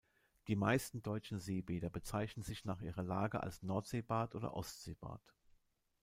Die 0.47 0.55
meisten 0.55 1.03
deutschen 1.03 1.39
Seebäder 1.39 1.91
bezeichnen 1.91 2.41
sich 2.41 2.65
nach 2.65 2.81
ihrer 2.81 3.03
Lage 3.03 3.43
als 3.43 3.61
"Nordseebad" 3.61 4.33
oder 4.33 4.55
"Ostseebad". 4.55 5.21